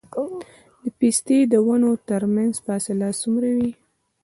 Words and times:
د 0.81 0.83
پستې 0.99 1.37
د 1.51 1.53
ونو 1.65 1.91
ترمنځ 2.09 2.53
فاصله 2.65 3.07
څومره 3.21 3.49
وي؟ 3.57 3.71